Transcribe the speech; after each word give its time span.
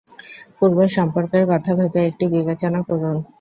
পূর্ব 0.57 0.77
সম্পর্কের 0.95 1.43
কথা 1.51 1.71
ভেবে 1.79 2.01
একটু 2.09 2.25
বিবেচনা 2.33 2.79
করুন। 2.87 3.15